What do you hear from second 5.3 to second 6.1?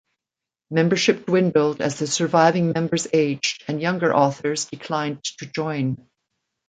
join.